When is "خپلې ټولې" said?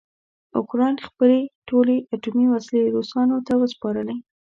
1.07-1.95